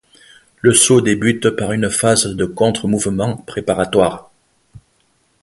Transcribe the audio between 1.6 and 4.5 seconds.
une phase de contre-mouvements préparatoires.